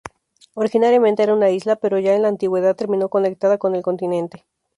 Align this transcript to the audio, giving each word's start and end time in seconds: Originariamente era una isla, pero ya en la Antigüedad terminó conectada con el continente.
Originariamente 0.55 1.21
era 1.21 1.35
una 1.35 1.51
isla, 1.51 1.75
pero 1.75 1.99
ya 1.99 2.15
en 2.15 2.23
la 2.23 2.27
Antigüedad 2.29 2.75
terminó 2.75 3.09
conectada 3.09 3.59
con 3.59 3.75
el 3.75 3.83
continente. 3.83 4.47